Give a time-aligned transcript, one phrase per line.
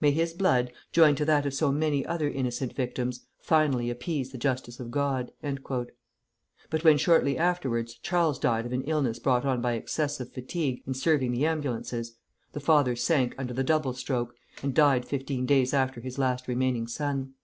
[0.00, 4.38] May his blood, joined to that of so many other innocent victims, finally appease the
[4.38, 5.32] justice of God,"
[6.70, 10.94] But when, shortly afterwards, Charles died of an illness brought on by excessive fatigue in
[10.94, 12.14] serving the ambulances,
[12.52, 16.86] the father sank under the double stroke, and died fifteen days after his last remaining
[16.86, 17.34] son.